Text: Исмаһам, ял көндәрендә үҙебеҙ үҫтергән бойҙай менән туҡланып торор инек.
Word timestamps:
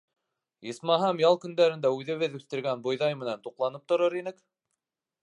Исмаһам, 0.71 1.19
ял 1.23 1.37
көндәрендә 1.43 1.91
үҙебеҙ 1.97 2.37
үҫтергән 2.39 2.81
бойҙай 2.89 3.19
менән 3.21 3.45
туҡланып 3.47 3.87
торор 3.95 4.19
инек. 4.23 4.41